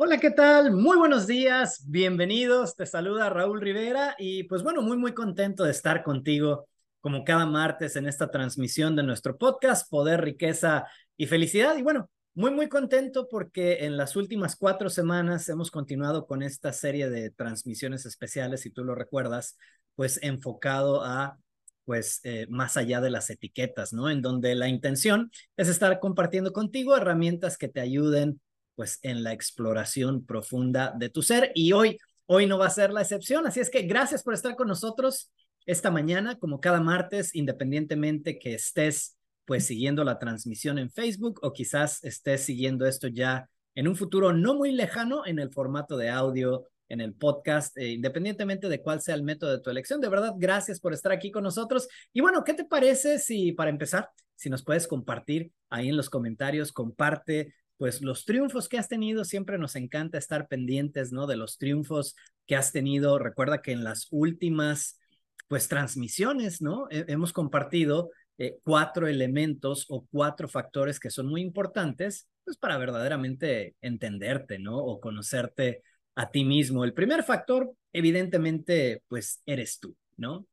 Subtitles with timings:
[0.00, 0.70] Hola, ¿qué tal?
[0.70, 2.76] Muy buenos días, bienvenidos.
[2.76, 6.68] Te saluda Raúl Rivera y pues bueno, muy muy contento de estar contigo
[7.00, 10.86] como cada martes en esta transmisión de nuestro podcast Poder, Riqueza
[11.16, 11.76] y Felicidad.
[11.76, 16.72] Y bueno, muy muy contento porque en las últimas cuatro semanas hemos continuado con esta
[16.72, 19.58] serie de transmisiones especiales, si tú lo recuerdas,
[19.96, 21.38] pues enfocado a
[21.84, 24.08] pues eh, más allá de las etiquetas, ¿no?
[24.08, 28.40] En donde la intención es estar compartiendo contigo herramientas que te ayuden
[28.78, 32.92] pues en la exploración profunda de tu ser y hoy, hoy no va a ser
[32.92, 33.44] la excepción.
[33.44, 35.32] Así es que gracias por estar con nosotros
[35.66, 41.52] esta mañana, como cada martes, independientemente que estés pues siguiendo la transmisión en Facebook o
[41.52, 46.10] quizás estés siguiendo esto ya en un futuro no muy lejano en el formato de
[46.10, 50.00] audio en el podcast, eh, independientemente de cuál sea el método de tu elección.
[50.00, 51.88] De verdad, gracias por estar aquí con nosotros.
[52.12, 56.08] Y bueno, ¿qué te parece si para empezar, si nos puedes compartir ahí en los
[56.08, 61.26] comentarios, comparte pues los triunfos que has tenido, siempre nos encanta estar pendientes, ¿no?
[61.26, 63.18] De los triunfos que has tenido.
[63.18, 64.98] Recuerda que en las últimas,
[65.46, 66.88] pues, transmisiones, ¿no?
[66.90, 73.76] hemos compartido eh, cuatro elementos o cuatro factores que son muy importantes, pues, para verdaderamente
[73.80, 74.76] entenderte, ¿no?
[74.78, 75.82] O conocerte
[76.16, 76.84] a ti mismo.
[76.84, 80.46] El primer factor, evidentemente, pues, eres tú, ¿no?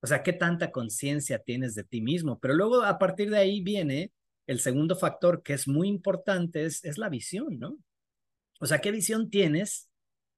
[0.00, 2.38] O sea, ¿qué tanta conciencia tienes de ti mismo?
[2.38, 4.12] Pero luego, a partir de ahí viene
[4.46, 7.78] el segundo factor que es muy importante es, es la visión, ¿no?
[8.60, 9.90] O sea, ¿qué visión tienes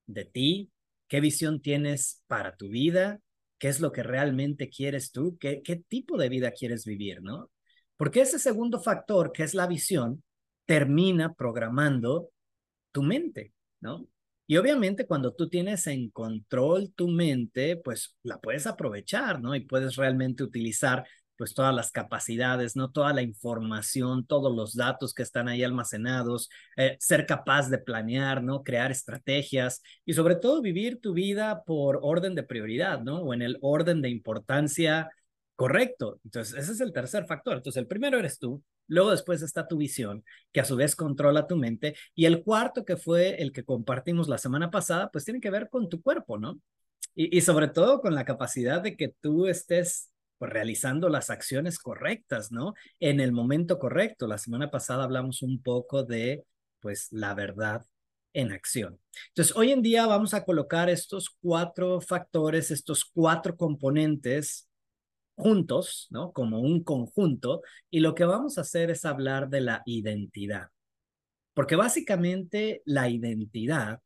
[0.07, 0.71] de ti?
[1.09, 3.21] ¿Qué visión tienes para tu vida?
[3.59, 5.37] ¿Qué es lo que realmente quieres tú?
[5.39, 7.51] ¿Qué, qué tipo de vida quieres vivir, no?
[7.97, 10.23] Porque ese segundo factor, que es la visión,
[10.67, 12.31] termina programando
[12.93, 14.09] tu mente, ¿no?
[14.47, 19.55] Y obviamente cuando tú tienes en control tu mente, pues la puedes aprovechar, ¿no?
[19.55, 21.07] Y puedes realmente utilizar
[21.39, 22.91] pues todas las capacidades, ¿no?
[22.91, 28.43] Toda la información, todos los datos que están ahí almacenados, eh, ser capaz de planear,
[28.43, 28.65] ¿no?
[28.65, 33.21] Crear estrategias y sobre todo vivir tu vida por orden de prioridad, ¿no?
[33.23, 35.11] O en el orden de importancia
[35.55, 36.21] correcto.
[36.25, 37.57] Entonces, ese es el tercer factor.
[37.57, 41.47] Entonces, el primero eres tú, luego después está tu visión, que a su vez controla
[41.47, 45.41] tu mente, y el cuarto, que fue el que compartimos la semana pasada, pues tiene
[45.41, 46.61] que ver con tu cuerpo, ¿no?
[47.15, 51.79] Y, y sobre todo con la capacidad de que tú estés pues realizando las acciones
[51.79, 52.75] correctas, ¿no?
[53.01, 54.27] En el momento correcto.
[54.27, 56.45] La semana pasada hablamos un poco de,
[56.81, 57.85] pues, la verdad
[58.33, 59.01] en acción.
[59.29, 64.69] Entonces, hoy en día vamos a colocar estos cuatro factores, estos cuatro componentes
[65.37, 66.33] juntos, ¿no?
[66.33, 70.69] Como un conjunto, y lo que vamos a hacer es hablar de la identidad.
[71.55, 74.01] Porque básicamente la identidad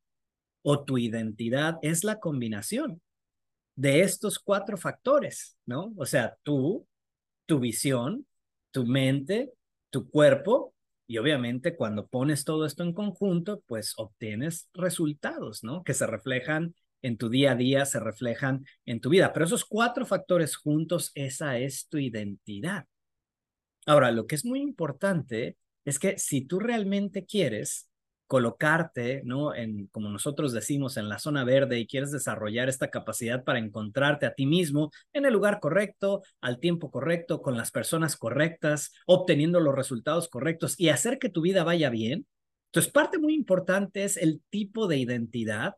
[0.62, 3.02] o tu identidad es la combinación
[3.74, 5.92] de estos cuatro factores, ¿no?
[5.96, 6.86] O sea, tú,
[7.46, 8.26] tu visión,
[8.70, 9.52] tu mente,
[9.90, 10.74] tu cuerpo
[11.06, 15.84] y obviamente cuando pones todo esto en conjunto, pues obtienes resultados, ¿no?
[15.84, 19.32] Que se reflejan en tu día a día, se reflejan en tu vida.
[19.32, 22.86] Pero esos cuatro factores juntos, esa es tu identidad.
[23.86, 27.90] Ahora, lo que es muy importante es que si tú realmente quieres
[28.32, 29.54] colocarte, ¿no?
[29.54, 34.24] En, como nosotros decimos, en la zona verde y quieres desarrollar esta capacidad para encontrarte
[34.24, 39.60] a ti mismo en el lugar correcto, al tiempo correcto, con las personas correctas, obteniendo
[39.60, 42.26] los resultados correctos y hacer que tu vida vaya bien.
[42.70, 45.74] Entonces, parte muy importante es el tipo de identidad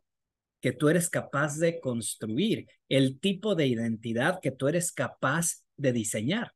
[0.61, 5.93] que tú eres capaz de construir, el tipo de identidad que tú eres capaz de
[5.93, 6.53] diseñar.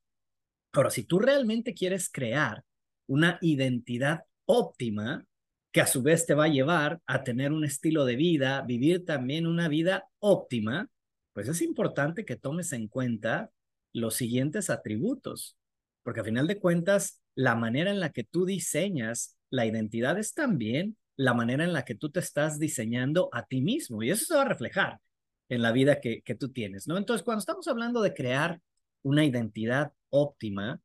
[0.70, 2.62] Ahora, si tú realmente quieres crear
[3.08, 5.24] una identidad óptima,
[5.72, 9.04] que a su vez te va a llevar a tener un estilo de vida, vivir
[9.04, 10.88] también una vida óptima,
[11.32, 13.50] pues es importante que tomes en cuenta
[13.92, 15.56] los siguientes atributos,
[16.02, 20.34] porque a final de cuentas, la manera en la que tú diseñas la identidad es
[20.34, 24.24] también la manera en la que tú te estás diseñando a ti mismo y eso
[24.24, 25.00] se va a reflejar
[25.48, 26.96] en la vida que, que tú tienes, ¿no?
[26.96, 28.60] Entonces, cuando estamos hablando de crear
[29.02, 30.80] una identidad óptima,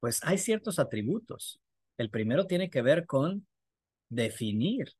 [0.00, 1.60] pues hay ciertos atributos.
[1.96, 3.46] El primero tiene que ver con
[4.12, 4.92] definir.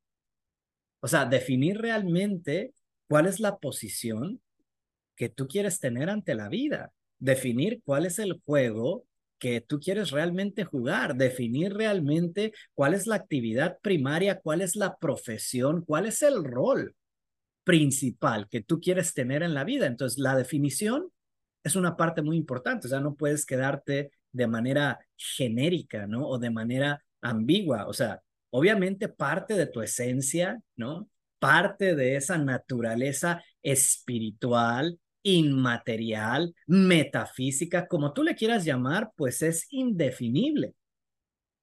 [1.00, 2.72] O sea, definir realmente
[3.08, 4.40] cuál es la posición
[5.16, 6.92] que tú quieres tener ante la vida.
[7.18, 9.04] Definir cuál es el juego
[9.38, 11.16] que tú quieres realmente jugar.
[11.16, 16.94] Definir realmente cuál es la actividad primaria, cuál es la profesión, cuál es el rol
[17.64, 19.86] principal que tú quieres tener en la vida.
[19.86, 21.12] Entonces, la definición
[21.62, 22.86] es una parte muy importante.
[22.86, 26.26] O sea, no puedes quedarte de manera genérica, ¿no?
[26.26, 27.86] O de manera ambigua.
[27.86, 31.08] O sea, obviamente parte de tu esencia, ¿no?
[31.38, 40.74] Parte de esa naturaleza espiritual, inmaterial, metafísica, como tú le quieras llamar, pues es indefinible.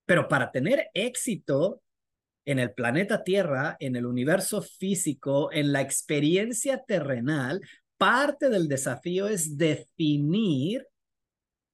[0.06, 1.82] Pero para tener éxito
[2.46, 7.62] en el planeta Tierra, en el universo físico, en la experiencia terrenal,
[7.98, 10.88] parte del desafío es definir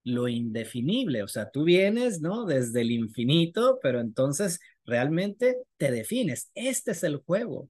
[0.06, 1.24] lo indefinible.
[1.24, 2.46] O sea, tú vienes, ¿no?
[2.46, 6.52] Desde el infinito, pero entonces realmente te defines.
[6.56, 7.70] Este es el juego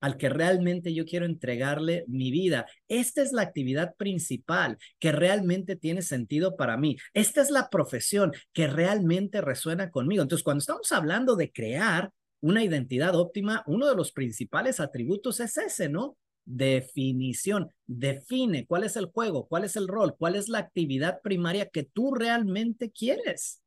[0.00, 2.66] al que realmente yo quiero entregarle mi vida.
[2.86, 6.96] Esta es la actividad principal que realmente tiene sentido para mí.
[7.12, 10.22] Esta es la profesión que realmente resuena conmigo.
[10.22, 15.56] Entonces, cuando estamos hablando de crear una identidad óptima, uno de los principales atributos es
[15.56, 16.16] ese, ¿no?
[16.46, 17.70] Definición.
[17.86, 21.82] Define cuál es el juego, cuál es el rol, cuál es la actividad primaria que
[21.82, 23.62] tú realmente quieres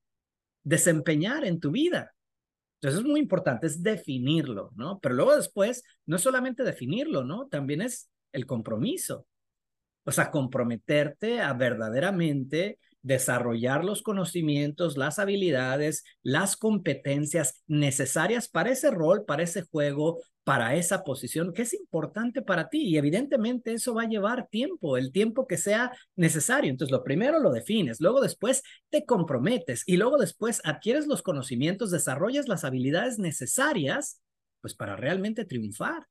[0.64, 2.16] desempeñar en tu vida.
[2.76, 5.00] Entonces es muy importante, es definirlo, ¿no?
[5.00, 7.48] Pero luego después, no es solamente definirlo, ¿no?
[7.48, 9.28] También es el compromiso.
[10.06, 18.92] O sea, comprometerte a verdaderamente desarrollar los conocimientos, las habilidades, las competencias necesarias para ese
[18.92, 22.82] rol, para ese juego, para esa posición que es importante para ti.
[22.82, 26.72] Y evidentemente eso va a llevar tiempo, el tiempo que sea necesario.
[26.72, 31.92] Entonces, lo primero lo defines, luego después te comprometes y luego después adquieres los conocimientos,
[31.92, 34.22] desarrollas las habilidades necesarias,
[34.62, 36.08] pues para realmente triunfar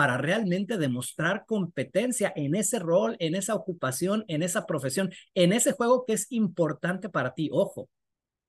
[0.00, 5.72] para realmente demostrar competencia en ese rol, en esa ocupación, en esa profesión, en ese
[5.72, 7.50] juego que es importante para ti.
[7.52, 7.88] Ojo, o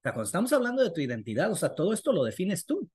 [0.01, 2.89] sea, cuando estamos hablando de tu identidad, o sea, todo esto lo defines tú.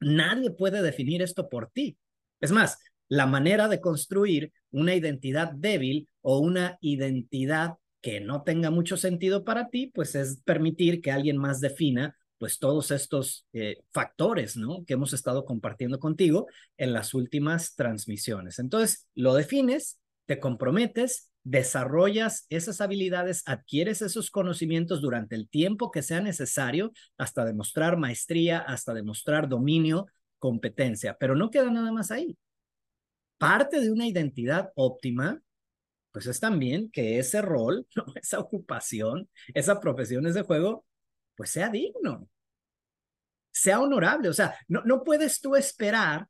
[0.00, 1.96] Nadie puede definir esto por ti.
[2.40, 8.72] Es más, la manera de construir una identidad débil o una identidad que no tenga
[8.72, 13.82] mucho sentido para ti, pues es permitir que alguien más defina pues todos estos eh,
[13.92, 14.84] factores, ¿no?
[14.84, 16.46] Que hemos estado compartiendo contigo
[16.76, 18.58] en las últimas transmisiones.
[18.58, 26.02] Entonces, lo defines, te comprometes, desarrollas esas habilidades, adquieres esos conocimientos durante el tiempo que
[26.02, 30.06] sea necesario hasta demostrar maestría, hasta demostrar dominio,
[30.38, 32.36] competencia, pero no queda nada más ahí.
[33.38, 35.40] Parte de una identidad óptima,
[36.12, 40.84] pues es también que ese rol, esa ocupación, esa profesión, ese juego,
[41.36, 42.28] pues sea digno,
[43.50, 44.28] sea honorable.
[44.28, 46.28] O sea, no, no puedes tú esperar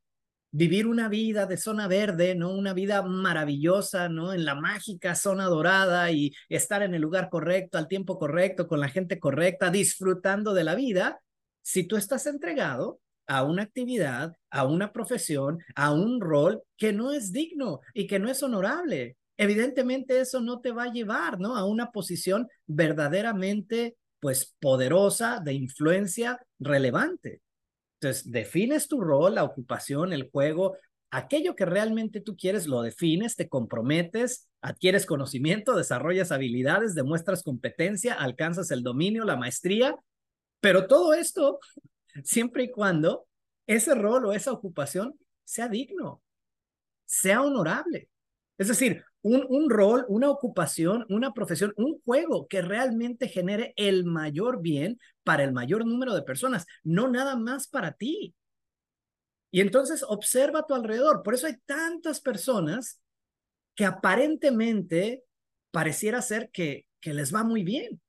[0.51, 2.51] vivir una vida de zona verde, ¿no?
[2.51, 4.31] Una vida maravillosa, ¿no?
[4.31, 8.79] En la mágica zona dorada y estar en el lugar correcto, al tiempo correcto, con
[8.79, 11.19] la gente correcta, disfrutando de la vida,
[11.61, 17.11] si tú estás entregado a una actividad, a una profesión, a un rol que no
[17.11, 19.17] es digno y que no es honorable.
[19.35, 21.57] Evidentemente eso no te va a llevar, ¿no?
[21.57, 27.43] A una posición verdaderamente pues poderosa, de influencia relevante.
[27.99, 30.75] Entonces, defines tu rol, la ocupación, el juego,
[31.11, 38.15] aquello que realmente tú quieres, lo defines, te comprometes, adquieres conocimiento, desarrollas habilidades, demuestras competencia,
[38.15, 39.95] alcanzas el dominio, la maestría,
[40.59, 41.59] pero todo esto
[42.23, 43.27] siempre y cuando
[43.67, 45.13] ese rol o esa ocupación
[45.43, 46.23] sea digno,
[47.05, 48.09] sea honorable.
[48.57, 54.61] Es decir, un, rol, una ocupación, una profesión, un juego que realmente genere el mayor
[54.61, 58.35] bien para el mayor número de personas, no nada más para ti.
[59.49, 61.23] Y entonces observa a tu alrededor.
[61.23, 63.01] Por eso hay tantas personas
[63.73, 65.23] que aparentemente
[65.71, 67.99] pareciera ser que, que les va muy bien.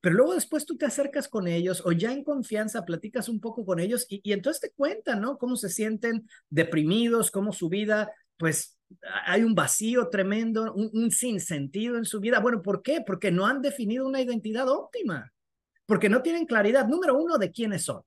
[0.00, 3.66] Pero luego después tú te acercas con ellos o ya en confianza platicas un poco
[3.66, 5.36] con ellos y, y entonces te cuentan, ¿no?
[5.36, 8.78] Cómo se sienten deprimidos, cómo su vida, pues
[9.26, 12.40] hay un vacío tremendo, un, sinsentido en su vida.
[12.40, 13.02] Bueno, ¿por qué?
[13.06, 15.32] Porque no han definido una identidad óptima,
[15.86, 18.02] porque no tienen claridad, número uno, de quiénes son.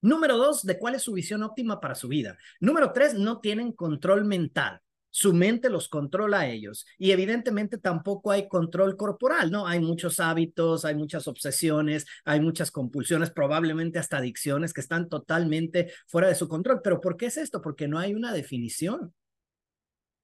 [0.00, 2.36] Número dos, de cuál es su visión óptima para su vida.
[2.60, 4.80] Número tres, no tienen control mental.
[5.10, 6.86] Su mente los controla a ellos.
[6.98, 9.66] Y evidentemente tampoco hay control corporal, ¿no?
[9.66, 15.92] Hay muchos hábitos, hay muchas obsesiones, hay muchas compulsiones, probablemente hasta adicciones que están totalmente
[16.08, 16.80] fuera de su control.
[16.82, 17.62] Pero ¿por qué es esto?
[17.62, 19.14] Porque no hay una definición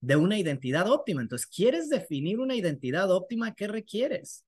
[0.01, 1.23] de una identidad óptima.
[1.23, 3.55] Entonces, ¿quieres definir una identidad óptima?
[3.55, 4.45] ¿Qué requieres?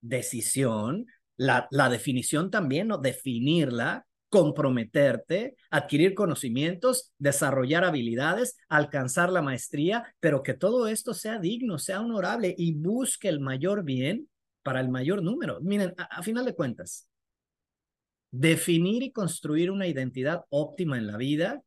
[0.00, 2.98] Decisión, la, la definición también, ¿no?
[2.98, 11.78] Definirla, comprometerte, adquirir conocimientos, desarrollar habilidades, alcanzar la maestría, pero que todo esto sea digno,
[11.78, 14.28] sea honorable y busque el mayor bien
[14.62, 15.60] para el mayor número.
[15.60, 17.08] Miren, a final de cuentas,
[18.30, 21.62] definir y construir una identidad óptima en la vida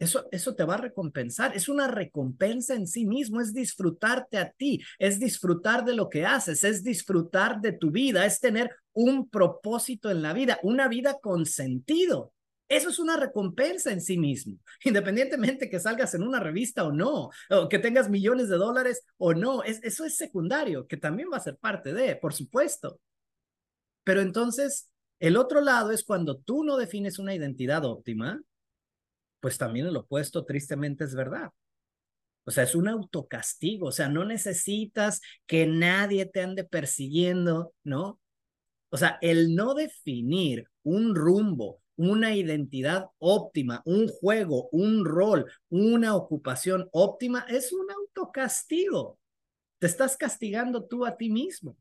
[0.00, 1.54] eso, eso te va a recompensar.
[1.54, 6.24] Es una recompensa en sí mismo, es disfrutarte a ti, es disfrutar de lo que
[6.24, 11.18] haces, es disfrutar de tu vida, es tener un propósito en la vida, una vida
[11.20, 12.32] con sentido.
[12.66, 17.28] Eso es una recompensa en sí mismo, independientemente que salgas en una revista o no,
[17.50, 21.36] o que tengas millones de dólares o no, es, eso es secundario, que también va
[21.36, 23.00] a ser parte de, por supuesto.
[24.02, 24.88] Pero entonces,
[25.18, 28.40] el otro lado es cuando tú no defines una identidad óptima,
[29.40, 31.50] pues también el opuesto tristemente es verdad.
[32.44, 38.20] O sea, es un autocastigo, o sea, no necesitas que nadie te ande persiguiendo, ¿no?
[38.90, 46.16] O sea, el no definir un rumbo, una identidad óptima, un juego, un rol, una
[46.16, 49.18] ocupación óptima, es un autocastigo.
[49.78, 51.76] Te estás castigando tú a ti mismo.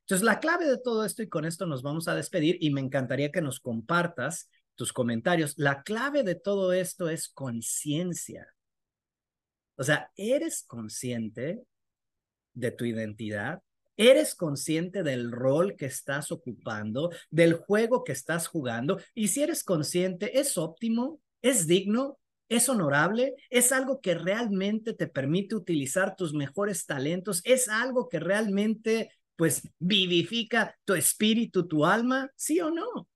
[0.00, 2.80] Entonces, la clave de todo esto, y con esto nos vamos a despedir, y me
[2.80, 8.54] encantaría que nos compartas tus comentarios, la clave de todo esto es conciencia.
[9.76, 11.64] O sea, ¿eres consciente
[12.54, 13.62] de tu identidad?
[13.96, 19.00] ¿Eres consciente del rol que estás ocupando, del juego que estás jugando?
[19.14, 21.20] Y si eres consciente, ¿es óptimo?
[21.40, 22.18] ¿Es digno?
[22.48, 23.34] ¿Es honorable?
[23.50, 27.40] ¿Es algo que realmente te permite utilizar tus mejores talentos?
[27.44, 32.30] ¿Es algo que realmente, pues, vivifica tu espíritu, tu alma?
[32.36, 33.08] ¿Sí o no?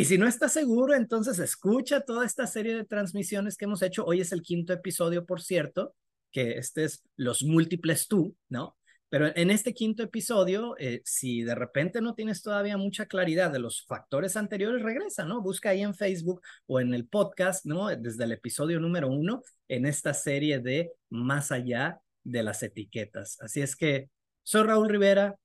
[0.00, 4.02] Y si no estás seguro, entonces escucha toda esta serie de transmisiones que hemos hecho.
[4.06, 5.94] Hoy es el quinto episodio, por cierto,
[6.32, 8.78] que este es los múltiples tú, ¿no?
[9.10, 13.58] Pero en este quinto episodio, eh, si de repente no tienes todavía mucha claridad de
[13.58, 15.42] los factores anteriores, regresa, ¿no?
[15.42, 17.94] Busca ahí en Facebook o en el podcast, ¿no?
[17.94, 23.38] Desde el episodio número uno, en esta serie de Más allá de las etiquetas.
[23.42, 24.08] Así es que
[24.44, 25.36] soy Raúl Rivera.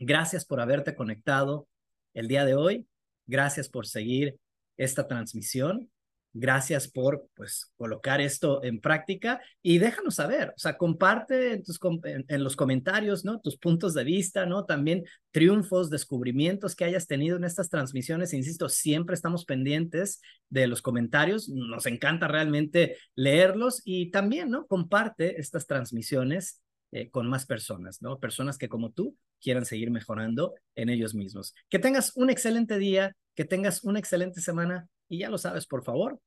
[0.00, 1.68] Gracias por haberte conectado
[2.14, 2.88] el día de hoy.
[3.26, 4.36] Gracias por seguir
[4.76, 5.90] esta transmisión.
[6.38, 11.80] Gracias por pues colocar esto en práctica y déjanos saber, o sea, comparte en, tus,
[12.04, 13.40] en, los comentarios, ¿no?
[13.40, 14.66] Tus puntos de vista, ¿no?
[14.66, 18.34] También triunfos, descubrimientos que hayas tenido en estas transmisiones.
[18.34, 21.48] Insisto, siempre estamos pendientes de los comentarios.
[21.48, 24.66] Nos encanta realmente leerlos y también, ¿no?
[24.66, 26.60] Comparte estas transmisiones
[26.92, 28.18] eh, con más personas, ¿no?
[28.18, 31.54] Personas que como tú quieran seguir mejorando en ellos mismos.
[31.68, 35.84] Que tengas un excelente día, que tengas una excelente semana y ya lo sabes, por
[35.84, 36.20] favor,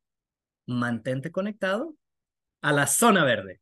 [0.66, 1.96] mantente conectado
[2.62, 3.62] a la zona verde.